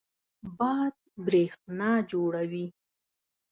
باد 0.57 0.95
برېښنا 1.25 1.91
جوړوي. 2.11 2.65